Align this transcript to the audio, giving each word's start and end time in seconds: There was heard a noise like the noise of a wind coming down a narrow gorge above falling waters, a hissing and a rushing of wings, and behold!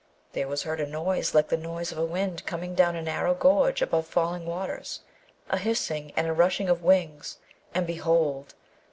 There 0.33 0.47
was 0.47 0.63
heard 0.63 0.79
a 0.79 0.87
noise 0.87 1.35
like 1.35 1.49
the 1.49 1.57
noise 1.57 1.91
of 1.91 1.97
a 1.99 2.03
wind 2.03 2.43
coming 2.47 2.73
down 2.73 2.95
a 2.95 3.03
narrow 3.03 3.35
gorge 3.35 3.83
above 3.83 4.07
falling 4.07 4.47
waters, 4.47 5.01
a 5.47 5.59
hissing 5.59 6.11
and 6.15 6.25
a 6.25 6.33
rushing 6.33 6.69
of 6.69 6.81
wings, 6.81 7.37
and 7.75 7.85
behold! 7.85 8.55